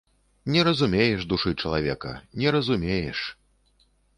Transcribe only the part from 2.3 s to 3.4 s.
не разумееш!